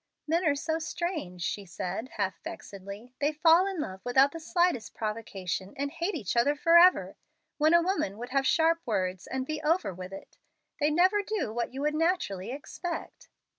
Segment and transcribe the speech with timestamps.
[0.25, 3.13] "Men are so strange!" she said, half vexedly.
[3.21, 7.17] "They fall in love without the slightest provocation, and hate each other forever,
[7.59, 10.39] when a woman would have sharp words and be over with it.
[10.79, 13.29] They never do what you would naturally expect."